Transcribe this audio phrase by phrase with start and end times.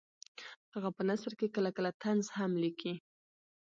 [0.73, 2.93] هغه په نثر کې کله کله طنز هم لیکي